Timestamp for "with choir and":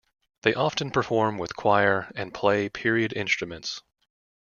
1.37-2.33